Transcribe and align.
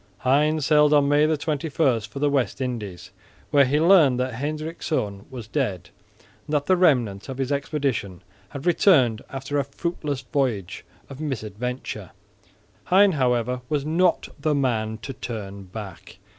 Hein 0.21 0.61
sailed 0.61 0.95
on 0.95 1.07
May 1.07 1.27
21 1.27 2.01
for 2.07 2.17
the 2.17 2.29
West 2.31 2.59
Indies, 2.59 3.11
where 3.51 3.65
he 3.65 3.79
learnt 3.79 4.17
that 4.17 4.33
Hendrikszoon 4.33 5.27
was 5.29 5.47
dead 5.47 5.91
and 6.47 6.55
that 6.55 6.65
the 6.65 6.75
remnant 6.75 7.29
of 7.29 7.37
his 7.37 7.51
expedition 7.51 8.23
had 8.49 8.65
returned 8.65 9.21
after 9.29 9.59
a 9.59 9.63
fruitless 9.63 10.21
voyage 10.21 10.83
of 11.07 11.21
misadventure. 11.21 12.09
Hein 12.85 13.11
however 13.11 13.61
was 13.69 13.85
not 13.85 14.27
the 14.39 14.55
man 14.55 14.97
to 15.03 15.13
turn 15.13 15.65
back. 15.65 16.17